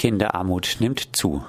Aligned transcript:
Kinderarmut 0.00 0.76
nimmt 0.78 1.14
zu. 1.14 1.44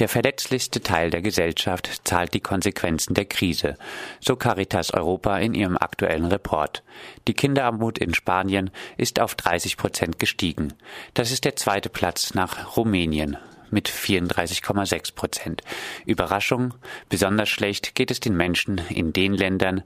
Der 0.00 0.08
verletzlichste 0.08 0.80
Teil 0.80 1.10
der 1.10 1.22
Gesellschaft 1.22 2.00
zahlt 2.02 2.34
die 2.34 2.40
Konsequenzen 2.40 3.14
der 3.14 3.26
Krise, 3.26 3.76
so 4.18 4.34
Caritas 4.34 4.92
Europa 4.92 5.38
in 5.38 5.54
ihrem 5.54 5.76
aktuellen 5.76 6.24
Report. 6.24 6.82
Die 7.28 7.34
Kinderarmut 7.34 7.98
in 7.98 8.12
Spanien 8.12 8.72
ist 8.96 9.20
auf 9.20 9.36
30 9.36 9.76
Prozent 9.76 10.18
gestiegen. 10.18 10.74
Das 11.14 11.30
ist 11.30 11.44
der 11.44 11.54
zweite 11.54 11.88
Platz 11.88 12.34
nach 12.34 12.76
Rumänien 12.76 13.36
mit 13.70 13.88
34,6 13.88 15.14
Prozent. 15.14 15.62
Überraschung, 16.06 16.74
besonders 17.08 17.48
schlecht 17.48 17.94
geht 17.94 18.10
es 18.10 18.18
den 18.18 18.36
Menschen 18.36 18.80
in 18.88 19.12
den 19.12 19.32
Ländern, 19.32 19.84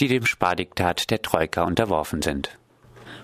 die 0.00 0.08
dem 0.08 0.24
Spardiktat 0.24 1.10
der 1.10 1.20
Troika 1.20 1.64
unterworfen 1.64 2.22
sind. 2.22 2.56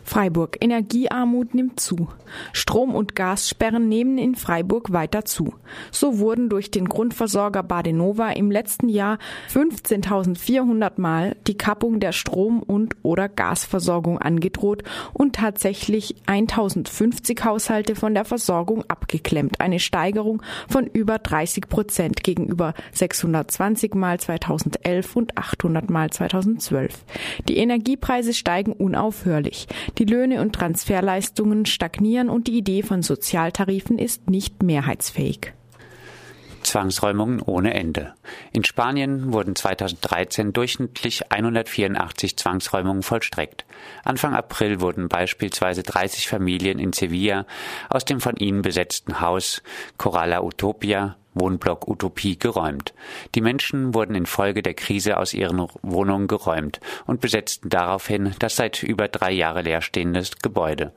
Freiburg. 0.08 0.56
Energiearmut 0.60 1.54
nimmt 1.54 1.80
zu. 1.80 2.08
Strom- 2.52 2.94
und 2.94 3.14
Gassperren 3.14 3.88
nehmen 3.88 4.16
in 4.18 4.34
Freiburg 4.34 4.92
weiter 4.92 5.24
zu. 5.24 5.54
So 5.90 6.18
wurden 6.18 6.48
durch 6.48 6.70
den 6.70 6.88
Grundversorger 6.88 7.62
Badenova 7.62 8.30
im 8.30 8.50
letzten 8.50 8.88
Jahr 8.88 9.18
15.400 9.52 10.92
Mal 10.96 11.36
die 11.46 11.58
Kappung 11.58 12.00
der 12.00 12.12
Strom- 12.12 12.62
und 12.62 12.96
oder 13.02 13.28
Gasversorgung 13.28 14.18
angedroht 14.18 14.82
und 15.12 15.36
tatsächlich 15.36 16.16
1.050 16.26 17.44
Haushalte 17.44 17.94
von 17.94 18.14
der 18.14 18.24
Versorgung 18.24 18.84
abgeklemmt. 18.88 19.60
Eine 19.60 19.78
Steigerung 19.78 20.42
von 20.68 20.86
über 20.86 21.18
30 21.18 21.68
Prozent 21.68 22.24
gegenüber 22.24 22.74
620 22.92 23.94
Mal 23.94 24.18
2011 24.18 25.16
und 25.16 25.36
800 25.36 25.90
Mal 25.90 26.10
2012. 26.10 27.04
Die 27.46 27.58
Energiepreise 27.58 28.32
steigen 28.32 28.72
unaufhörlich. 28.72 29.66
Die 29.98 30.04
Löhne 30.04 30.40
und 30.40 30.54
Transferleistungen 30.54 31.66
stagnieren 31.66 32.28
und 32.28 32.46
die 32.46 32.56
Idee 32.56 32.82
von 32.82 33.02
Sozialtarifen 33.02 33.98
ist 33.98 34.30
nicht 34.30 34.62
mehrheitsfähig. 34.62 35.52
Zwangsräumungen 36.62 37.40
ohne 37.42 37.74
Ende. 37.74 38.14
In 38.52 38.62
Spanien 38.62 39.32
wurden 39.32 39.56
2013 39.56 40.52
durchschnittlich 40.52 41.32
184 41.32 42.36
Zwangsräumungen 42.36 43.02
vollstreckt. 43.02 43.64
Anfang 44.04 44.34
April 44.34 44.80
wurden 44.80 45.08
beispielsweise 45.08 45.82
30 45.82 46.28
Familien 46.28 46.78
in 46.78 46.92
Sevilla 46.92 47.46
aus 47.88 48.04
dem 48.04 48.20
von 48.20 48.36
ihnen 48.36 48.62
besetzten 48.62 49.20
Haus 49.20 49.62
Coralla 49.96 50.42
Utopia 50.42 51.16
Wohnblock 51.34 51.88
Utopie 51.88 52.38
geräumt. 52.38 52.94
Die 53.34 53.40
Menschen 53.40 53.94
wurden 53.94 54.14
infolge 54.14 54.62
der 54.62 54.74
Krise 54.74 55.16
aus 55.16 55.34
ihren 55.34 55.68
Wohnungen 55.82 56.26
geräumt 56.26 56.80
und 57.06 57.20
besetzten 57.20 57.68
daraufhin 57.68 58.34
das 58.38 58.56
seit 58.56 58.82
über 58.82 59.08
drei 59.08 59.32
Jahre 59.32 59.62
leerstehende 59.62 60.24
Gebäude. 60.42 60.92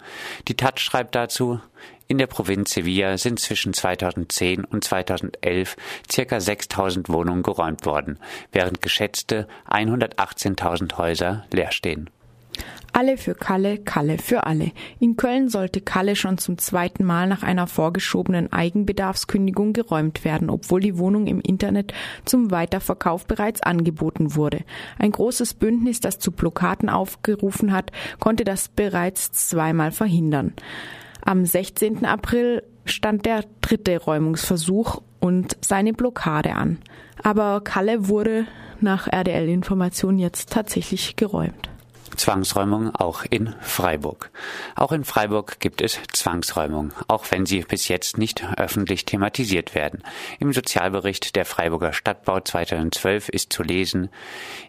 Die 0.47 0.55
Taz 0.55 0.79
schreibt 0.81 1.15
dazu, 1.15 1.59
in 2.07 2.17
der 2.17 2.27
Provinz 2.27 2.71
Sevilla 2.71 3.17
sind 3.17 3.39
zwischen 3.39 3.73
2010 3.73 4.65
und 4.65 4.83
2011 4.83 5.77
circa 6.11 6.41
6000 6.41 7.07
Wohnungen 7.07 7.41
geräumt 7.41 7.85
worden, 7.85 8.19
während 8.51 8.81
geschätzte 8.81 9.47
118.000 9.69 10.97
Häuser 10.97 11.45
leer 11.51 11.71
stehen. 11.71 12.09
Alle 12.93 13.15
für 13.17 13.35
Kalle, 13.35 13.77
Kalle 13.77 14.17
für 14.17 14.45
alle. 14.45 14.71
In 14.99 15.15
Köln 15.15 15.47
sollte 15.47 15.79
Kalle 15.79 16.17
schon 16.17 16.37
zum 16.37 16.57
zweiten 16.57 17.05
Mal 17.05 17.27
nach 17.27 17.41
einer 17.41 17.67
vorgeschobenen 17.67 18.51
Eigenbedarfskündigung 18.51 19.71
geräumt 19.71 20.25
werden, 20.25 20.49
obwohl 20.49 20.81
die 20.81 20.97
Wohnung 20.97 21.25
im 21.27 21.39
Internet 21.39 21.93
zum 22.25 22.51
Weiterverkauf 22.51 23.25
bereits 23.25 23.61
angeboten 23.61 24.35
wurde. 24.35 24.63
Ein 24.99 25.11
großes 25.11 25.53
Bündnis, 25.53 26.01
das 26.01 26.19
zu 26.19 26.31
Blockaden 26.31 26.89
aufgerufen 26.89 27.71
hat, 27.71 27.91
konnte 28.19 28.43
das 28.43 28.67
bereits 28.67 29.31
zweimal 29.31 29.91
verhindern. 29.91 30.53
Am 31.23 31.45
16. 31.45 32.05
April 32.05 32.63
stand 32.83 33.25
der 33.25 33.45
dritte 33.61 33.97
Räumungsversuch 34.01 35.01
und 35.21 35.55
seine 35.61 35.93
Blockade 35.93 36.55
an. 36.55 36.79
Aber 37.23 37.61
Kalle 37.61 38.09
wurde 38.09 38.45
nach 38.81 39.07
RDL-Informationen 39.07 40.19
jetzt 40.19 40.51
tatsächlich 40.51 41.15
geräumt. 41.15 41.70
Zwangsräumung 42.15 42.93
auch 42.93 43.23
in 43.29 43.55
Freiburg. 43.61 44.31
Auch 44.75 44.91
in 44.91 45.03
Freiburg 45.03 45.59
gibt 45.59 45.81
es 45.81 45.99
Zwangsräumung, 46.11 46.93
auch 47.07 47.25
wenn 47.31 47.45
sie 47.45 47.61
bis 47.61 47.87
jetzt 47.87 48.17
nicht 48.17 48.43
öffentlich 48.57 49.05
thematisiert 49.05 49.75
werden. 49.75 50.03
Im 50.39 50.53
Sozialbericht 50.53 51.35
der 51.35 51.45
Freiburger 51.45 51.93
Stadtbau 51.93 52.39
2012 52.39 53.29
ist 53.29 53.53
zu 53.53 53.63
lesen, 53.63 54.09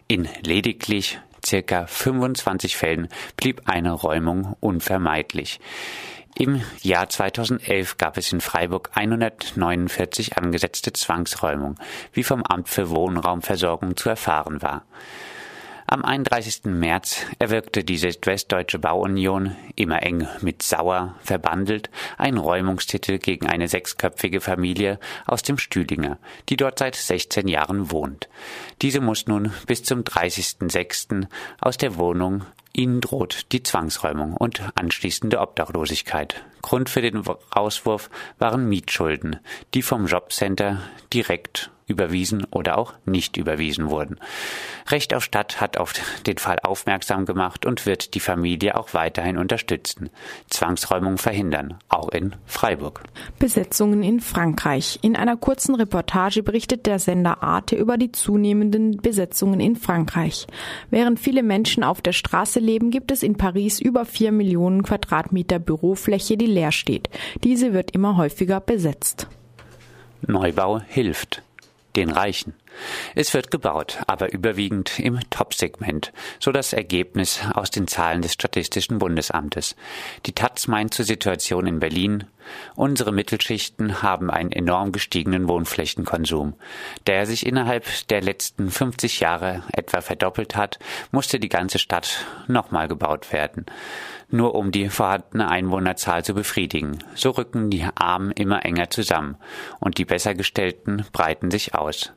in 0.07 0.27
lediglich 0.43 1.19
circa 1.45 1.85
25 1.85 2.77
Fällen 2.77 3.09
blieb 3.37 3.63
eine 3.65 3.91
Räumung 3.91 4.55
unvermeidlich. 4.59 5.59
Im 6.35 6.61
Jahr 6.81 7.09
2011 7.09 7.97
gab 7.97 8.17
es 8.17 8.33
in 8.33 8.41
Freiburg 8.41 8.89
149 8.95 10.37
angesetzte 10.37 10.91
Zwangsräumungen, 10.91 11.77
wie 12.11 12.23
vom 12.23 12.43
Amt 12.43 12.69
für 12.69 12.89
Wohnraumversorgung 12.89 13.95
zu 13.95 14.09
erfahren 14.09 14.63
war. 14.63 14.83
Am 15.85 16.05
31. 16.05 16.65
März 16.65 17.25
erwirkte 17.39 17.83
die 17.83 17.97
Südwestdeutsche 17.97 18.79
Bauunion, 18.79 19.55
immer 19.75 20.01
eng 20.01 20.27
mit 20.41 20.63
Sauer 20.63 21.15
verbandelt, 21.21 21.89
einen 22.17 22.37
Räumungstitel 22.37 23.17
gegen 23.19 23.47
eine 23.47 23.67
sechsköpfige 23.67 24.39
Familie 24.39 24.99
aus 25.25 25.43
dem 25.43 25.57
Stühlinger, 25.57 26.19
die 26.49 26.55
dort 26.55 26.79
seit 26.79 26.95
16 26.95 27.47
Jahren 27.47 27.91
wohnt. 27.91 28.29
Diese 28.81 29.01
muss 29.01 29.27
nun 29.27 29.51
bis 29.67 29.83
zum 29.83 30.03
30.06. 30.03 31.27
aus 31.59 31.77
der 31.77 31.97
Wohnung 31.97 32.45
Ihnen 32.75 33.01
droht 33.01 33.51
die 33.51 33.61
Zwangsräumung 33.61 34.35
und 34.35 34.63
anschließende 34.73 35.39
Obdachlosigkeit. 35.39 36.43
Grund 36.63 36.89
für 36.89 37.03
den 37.03 37.23
Auswurf 37.51 38.09
waren 38.39 38.67
Mietschulden, 38.67 39.39
die 39.75 39.83
vom 39.83 40.07
Jobcenter 40.07 40.81
direkt 41.13 41.69
überwiesen 41.93 42.45
oder 42.51 42.77
auch 42.77 42.93
nicht 43.05 43.37
überwiesen 43.37 43.89
wurden. 43.89 44.17
Recht 44.89 45.13
auf 45.13 45.23
Stadt 45.23 45.61
hat 45.61 45.77
auf 45.77 45.93
den 46.25 46.37
Fall 46.37 46.57
aufmerksam 46.61 47.25
gemacht 47.25 47.65
und 47.65 47.85
wird 47.85 48.15
die 48.15 48.19
Familie 48.19 48.75
auch 48.75 48.93
weiterhin 48.93 49.37
unterstützen. 49.37 50.09
Zwangsräumung 50.49 51.17
verhindern, 51.17 51.75
auch 51.87 52.09
in 52.09 52.35
Freiburg. 52.45 53.03
Besetzungen 53.39 54.03
in 54.03 54.19
Frankreich. 54.19 54.99
In 55.01 55.15
einer 55.15 55.37
kurzen 55.37 55.75
Reportage 55.75 56.43
berichtet 56.43 56.85
der 56.85 56.99
Sender 56.99 57.43
Arte 57.43 57.75
über 57.75 57.97
die 57.97 58.11
zunehmenden 58.11 58.97
Besetzungen 58.97 59.59
in 59.59 59.75
Frankreich. 59.75 60.47
Während 60.89 61.19
viele 61.19 61.43
Menschen 61.43 61.83
auf 61.83 62.01
der 62.01 62.13
Straße 62.13 62.59
leben, 62.59 62.91
gibt 62.91 63.11
es 63.11 63.23
in 63.23 63.37
Paris 63.37 63.79
über 63.79 64.05
vier 64.05 64.31
Millionen 64.31 64.83
Quadratmeter 64.83 65.59
Bürofläche, 65.59 66.35
die 66.35 66.47
leer 66.47 66.71
steht. 66.71 67.09
Diese 67.43 67.73
wird 67.73 67.91
immer 67.91 68.17
häufiger 68.17 68.59
besetzt. 68.59 69.27
Neubau 70.25 70.81
hilft 70.87 71.43
den 71.95 72.09
Reichen. 72.09 72.53
Es 73.15 73.33
wird 73.33 73.51
gebaut, 73.51 73.99
aber 74.07 74.31
überwiegend 74.31 74.99
im 74.99 75.19
Top-Segment, 75.29 76.11
so 76.39 76.51
das 76.51 76.73
Ergebnis 76.73 77.41
aus 77.53 77.71
den 77.71 77.87
Zahlen 77.87 78.21
des 78.21 78.33
Statistischen 78.33 78.99
Bundesamtes. 78.99 79.75
Die 80.25 80.33
Taz 80.33 80.67
meint 80.67 80.93
zur 80.93 81.05
Situation 81.05 81.67
in 81.67 81.79
Berlin, 81.79 82.25
unsere 82.75 83.11
Mittelschichten 83.11 84.01
haben 84.01 84.29
einen 84.29 84.51
enorm 84.51 84.91
gestiegenen 84.91 85.47
Wohnflächenkonsum. 85.47 86.55
Da 87.05 87.13
er 87.13 87.25
sich 87.25 87.45
innerhalb 87.45 87.85
der 88.09 88.21
letzten 88.21 88.69
50 88.69 89.19
Jahre 89.21 89.63
etwa 89.71 90.01
verdoppelt 90.01 90.55
hat, 90.55 90.79
musste 91.11 91.39
die 91.39 91.49
ganze 91.49 91.79
Stadt 91.79 92.25
nochmal 92.47 92.87
gebaut 92.87 93.31
werden 93.31 93.65
nur 94.33 94.55
um 94.55 94.71
die 94.71 94.89
vorhandene 94.89 95.47
Einwohnerzahl 95.47 96.25
zu 96.25 96.33
befriedigen. 96.33 96.97
So 97.13 97.29
rücken 97.29 97.69
die 97.69 97.85
Armen 97.95 98.31
immer 98.31 98.65
enger 98.65 98.89
zusammen 98.89 99.37
und 99.79 99.97
die 99.97 100.05
Bessergestellten 100.05 101.05
breiten 101.13 101.51
sich 101.51 101.75
aus. 101.75 102.11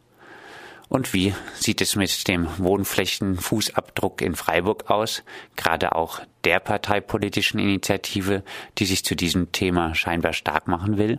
Und 0.89 1.13
wie 1.13 1.35
sieht 1.55 1.81
es 1.81 1.97
mit 1.97 2.29
dem 2.29 2.47
Wohnflächenfußabdruck 2.59 4.23
in 4.23 4.37
Freiburg 4.37 4.91
aus? 4.91 5.23
Gerade 5.57 5.95
auch 5.95 6.21
der 6.45 6.61
parteipolitischen 6.61 7.59
Initiative, 7.59 8.45
die 8.79 8.87
sich 8.87 9.05
zu 9.05 9.17
diesem 9.17 9.53
Thema 9.53 9.95
scheinbar 9.95 10.33
stark 10.33 10.69
machen 10.69 10.97
will? 10.97 11.19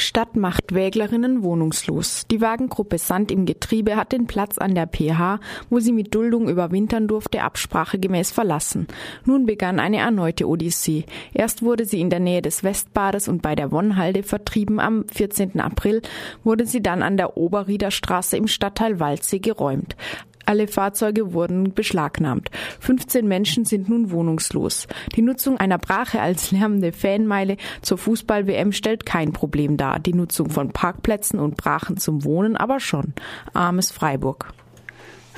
Stadt 0.00 0.36
macht 0.36 0.74
Wäglerinnen 0.74 1.42
wohnungslos. 1.42 2.26
Die 2.30 2.40
Wagengruppe 2.40 2.98
Sand 2.98 3.30
im 3.30 3.46
Getriebe 3.46 3.96
hat 3.96 4.12
den 4.12 4.26
Platz 4.26 4.56
an 4.56 4.74
der 4.74 4.86
PH, 4.86 5.40
wo 5.70 5.80
sie 5.80 5.92
mit 5.92 6.14
Duldung 6.14 6.48
überwintern 6.48 7.08
durfte, 7.08 7.42
absprachegemäß 7.42 8.30
verlassen. 8.30 8.86
Nun 9.24 9.46
begann 9.46 9.80
eine 9.80 9.98
erneute 9.98 10.46
Odyssee. 10.46 11.04
Erst 11.34 11.62
wurde 11.62 11.84
sie 11.84 12.00
in 12.00 12.10
der 12.10 12.20
Nähe 12.20 12.42
des 12.42 12.62
Westbades 12.62 13.28
und 13.28 13.42
bei 13.42 13.54
der 13.54 13.72
Wonnhalde 13.72 14.22
vertrieben. 14.22 14.80
Am 14.80 15.04
14. 15.08 15.60
April 15.60 16.02
wurde 16.44 16.64
sie 16.64 16.82
dann 16.82 17.02
an 17.02 17.16
der 17.16 17.36
Oberrieder 17.36 17.90
Straße 17.90 18.36
im 18.36 18.46
Stadtteil 18.46 19.00
Waldsee 19.00 19.40
geräumt. 19.40 19.96
Alle 20.48 20.66
Fahrzeuge 20.66 21.34
wurden 21.34 21.74
beschlagnahmt. 21.74 22.50
15 22.80 23.28
Menschen 23.28 23.66
sind 23.66 23.90
nun 23.90 24.10
wohnungslos. 24.10 24.86
Die 25.14 25.20
Nutzung 25.20 25.58
einer 25.58 25.76
Brache 25.76 26.22
als 26.22 26.52
lärmende 26.52 26.92
Fanmeile 26.92 27.58
zur 27.82 27.98
Fußball-WM 27.98 28.72
stellt 28.72 29.04
kein 29.04 29.34
Problem 29.34 29.76
dar. 29.76 29.98
Die 29.98 30.14
Nutzung 30.14 30.48
von 30.48 30.70
Parkplätzen 30.70 31.38
und 31.38 31.58
Brachen 31.58 31.98
zum 31.98 32.24
Wohnen 32.24 32.56
aber 32.56 32.80
schon. 32.80 33.12
Armes 33.52 33.92
Freiburg. 33.92 34.54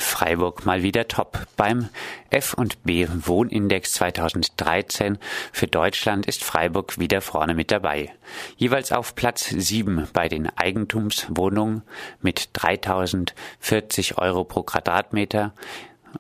Freiburg 0.01 0.67
mal 0.67 0.83
wieder 0.83 1.09
top. 1.09 1.47
Beim 1.57 1.89
F&B 2.31 3.07
Wohnindex 3.09 3.93
2013 3.93 5.19
für 5.53 5.67
Deutschland 5.67 6.27
ist 6.27 6.43
Freiburg 6.43 6.99
wieder 6.99 7.21
vorne 7.21 7.55
mit 7.55 7.71
dabei. 7.71 8.13
Jeweils 8.57 8.93
auf 8.93 9.15
Platz 9.15 9.49
7 9.49 10.09
bei 10.13 10.29
den 10.29 10.49
Eigentumswohnungen 10.57 11.83
mit 12.21 12.51
3040 12.55 14.19
Euro 14.19 14.45
pro 14.45 14.63
Quadratmeter 14.63 15.53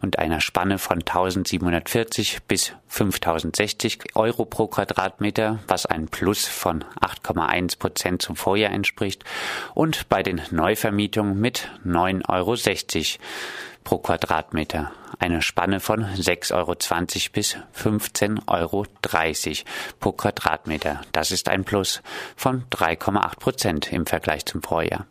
und 0.00 0.18
einer 0.18 0.40
Spanne 0.40 0.78
von 0.78 0.98
1740 0.98 2.42
bis 2.44 2.72
5060 2.88 4.16
Euro 4.16 4.44
pro 4.44 4.66
Quadratmeter, 4.66 5.58
was 5.68 5.86
ein 5.86 6.08
Plus 6.08 6.46
von 6.46 6.84
8,1 7.00 7.78
Prozent 7.78 8.22
zum 8.22 8.36
Vorjahr 8.36 8.72
entspricht, 8.72 9.24
und 9.74 10.08
bei 10.08 10.22
den 10.22 10.40
Neuvermietungen 10.50 11.40
mit 11.40 11.68
9,60 11.84 12.28
Euro 12.28 12.56
pro 13.84 13.98
Quadratmeter, 13.98 14.92
eine 15.18 15.42
Spanne 15.42 15.80
von 15.80 16.04
6,20 16.04 16.54
Euro 16.54 16.74
bis 17.32 17.56
15,30 17.76 18.38
Euro 18.48 18.86
pro 19.98 20.12
Quadratmeter. 20.12 21.00
Das 21.12 21.30
ist 21.30 21.48
ein 21.48 21.64
Plus 21.64 22.02
von 22.36 22.64
3,8 22.70 23.38
Prozent 23.38 23.92
im 23.92 24.06
Vergleich 24.06 24.46
zum 24.46 24.62
Vorjahr. 24.62 25.06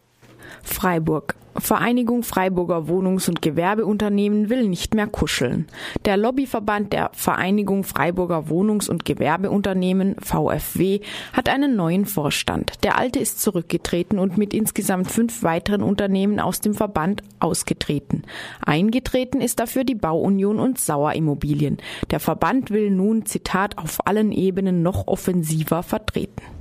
Freiburg. 0.63 1.35
Vereinigung 1.61 2.23
Freiburger 2.23 2.88
Wohnungs- 2.88 3.29
und 3.29 3.41
Gewerbeunternehmen 3.41 4.50
will 4.50 4.67
nicht 4.67 4.94
mehr 4.94 5.07
kuscheln. 5.07 5.67
Der 6.06 6.17
Lobbyverband 6.17 6.94
der 6.94 7.11
Vereinigung 7.13 7.83
Freiburger 7.83 8.50
Wohnungs- 8.50 8.89
und 8.89 9.06
Gewerbeunternehmen 9.06 10.15
VfW 10.19 11.01
hat 11.33 11.50
einen 11.50 11.75
neuen 11.75 12.06
Vorstand. 12.06 12.83
Der 12.83 12.97
alte 12.97 13.19
ist 13.19 13.41
zurückgetreten 13.41 14.19
und 14.19 14.38
mit 14.38 14.53
insgesamt 14.53 15.11
fünf 15.11 15.44
weiteren 15.44 15.83
Unternehmen 15.83 16.39
aus 16.39 16.61
dem 16.61 16.73
Verband 16.73 17.23
ausgetreten. 17.39 18.23
Eingetreten 18.65 19.41
ist 19.41 19.59
dafür 19.59 19.83
die 19.83 19.95
Bauunion 19.95 20.59
und 20.59 20.79
Sauer 20.79 21.13
Immobilien. 21.13 21.77
Der 22.11 22.19
Verband 22.19 22.71
will 22.71 22.91
nun, 22.91 23.25
Zitat, 23.25 23.77
auf 23.77 24.06
allen 24.06 24.31
Ebenen 24.31 24.81
noch 24.83 25.07
offensiver 25.07 25.83
vertreten. 25.83 26.58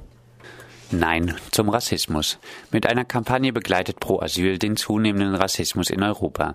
Nein 0.90 1.34
zum 1.50 1.68
Rassismus. 1.68 2.38
Mit 2.70 2.86
einer 2.86 3.04
Kampagne 3.04 3.52
begleitet 3.52 4.00
Pro 4.00 4.20
Asyl 4.20 4.56
den 4.58 4.76
zunehmenden 4.78 5.34
Rassismus 5.34 5.90
in 5.90 6.02
Europa. 6.02 6.54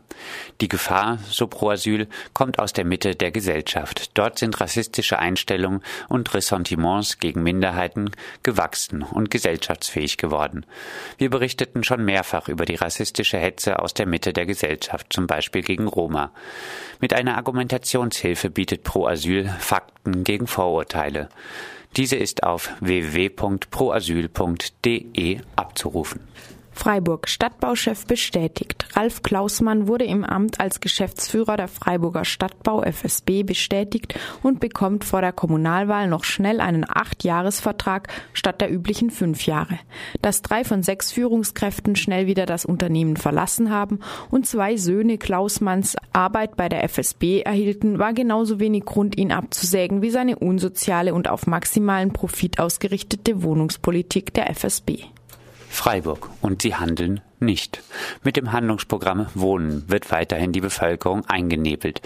Die 0.60 0.68
Gefahr, 0.68 1.20
so 1.30 1.46
Pro 1.46 1.70
Asyl, 1.70 2.08
kommt 2.34 2.58
aus 2.58 2.74
der 2.74 2.84
Mitte 2.84 3.16
der 3.16 3.30
Gesellschaft. 3.30 4.10
Dort 4.16 4.40
sind 4.40 4.60
rassistische 4.60 5.20
Einstellungen 5.20 5.84
und 6.10 6.34
Ressentiments 6.34 7.20
gegen 7.20 7.44
Minderheiten 7.44 8.10
gewachsen 8.42 9.04
und 9.04 9.30
gesellschaftsfähig 9.30 10.18
geworden. 10.18 10.66
Wir 11.20 11.30
berichteten 11.30 11.84
schon 11.84 12.04
mehrfach 12.04 12.48
über 12.48 12.66
die 12.66 12.76
rassistische 12.76 13.38
Hetze 13.38 13.78
aus 13.78 13.94
der 13.94 14.08
Mitte 14.08 14.34
der 14.34 14.48
Gesellschaft, 14.48 15.14
zum 15.14 15.28
Beispiel 15.28 15.62
gegen 15.62 15.88
Roma. 15.88 16.32
Mit 17.00 17.14
einer 17.14 17.38
Argumentationshilfe 17.38 18.50
bietet 18.50 18.84
Pro 18.84 19.06
Asyl 19.06 19.48
Fakten 19.60 20.24
gegen 20.24 20.48
Vorurteile. 20.48 21.30
Diese 21.96 22.16
ist 22.16 22.44
auf 22.44 22.72
www.proasyl.de 22.80 25.40
abzurufen. 25.56 26.22
Freiburg 26.74 27.30
Stadtbauchef 27.30 28.06
bestätigt. 28.06 28.86
Ralf 28.94 29.24
Klausmann 29.24 29.88
wurde 29.88 30.06
im 30.06 30.24
Amt 30.24 30.60
als 30.60 30.80
Geschäftsführer 30.80 31.56
der 31.56 31.68
Freiburger 31.68 32.26
Stadtbau 32.26 32.84
FSB 32.84 33.44
bestätigt 33.44 34.20
und 34.42 34.60
bekommt 34.60 35.04
vor 35.04 35.22
der 35.22 35.32
Kommunalwahl 35.32 36.08
noch 36.08 36.24
schnell 36.24 36.60
einen 36.60 36.86
Acht-Jahres-Vertrag 36.88 38.08
statt 38.34 38.60
der 38.60 38.72
üblichen 38.72 39.12
fünf 39.12 39.46
Jahre. 39.46 39.80
Dass 40.22 40.42
drei 40.42 40.64
von 40.64 40.84
sechs 40.84 41.12
Führungskräften 41.12 41.96
schnell 41.96 42.28
wieder 42.28 42.46
das 42.46 42.66
Unternehmen 42.66 43.18
verlassen 43.18 43.70
haben 43.70 44.00
und 44.30 44.46
zwei 44.46 44.76
Söhne 44.78 45.18
Klausmanns 45.18 45.96
Arbeit 46.12 46.58
bei 46.58 46.70
der 46.70 46.84
FSB 46.84 47.42
erhielten, 47.42 48.00
war 48.00 48.14
genauso 48.14 48.60
wenig 48.60 48.86
Grund, 48.86 49.18
ihn 49.18 49.32
abzusägen, 49.32 50.02
wie 50.02 50.10
seine 50.10 50.38
unsoziale 50.38 51.14
und 51.14 51.30
auf 51.30 51.48
maximalen 51.48 52.12
Profit 52.12 52.60
ausgerichtete 52.60 53.44
Wohnungspolitik 53.44 54.34
der 54.34 54.50
FSB. 54.50 55.04
Freiburg 55.74 56.30
und 56.42 56.62
sie 56.62 56.76
handeln 56.76 57.20
nicht. 57.40 57.82
Mit 58.24 58.38
dem 58.38 58.52
Handlungsprogramm 58.52 59.28
Wohnen 59.34 59.90
wird 59.90 60.12
weiterhin 60.12 60.54
die 60.54 60.62
Bevölkerung 60.62 61.26
eingenebelt. 61.26 62.02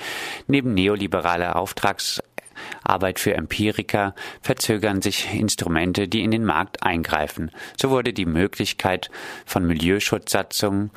Neben 0.48 0.74
neoliberaler 0.74 1.58
Auftragsarbeit 1.58 3.19
für 3.19 3.34
Empiriker 3.36 4.16
verzögern 4.42 5.02
sich 5.02 5.34
Instrumente, 5.34 6.08
die 6.08 6.24
in 6.24 6.31
den 6.31 6.46
Markt 6.46 6.81
eingreifen. 6.81 7.52
So 7.80 7.90
wurde 7.90 8.14
die 8.14 8.25
Möglichkeit 8.25 9.12
von 9.46 9.68
Milieuschutzsatzungen 9.68 10.90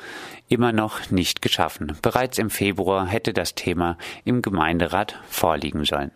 immer 0.47 0.71
noch 0.71 1.11
nicht 1.11 1.41
geschaffen. 1.41 1.97
Bereits 2.01 2.37
im 2.39 2.49
Februar 2.49 3.05
hätte 3.05 3.33
das 3.33 3.53
Thema 3.53 3.97
im 4.23 4.41
Gemeinderat 4.41 5.19
vorliegen 5.29 5.83
sollen. 5.83 6.11